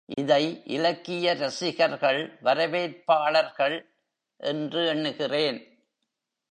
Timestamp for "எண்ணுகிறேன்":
4.87-5.59